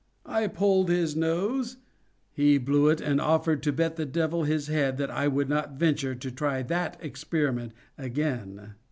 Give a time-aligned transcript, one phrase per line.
[0.25, 5.11] I pulled his nose—he blew it, and offered to bet the Devil his head that
[5.11, 8.73] I would not venture to try that experiment again.